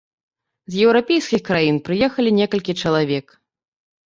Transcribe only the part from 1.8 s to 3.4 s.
прыехалі некалькі чалавек.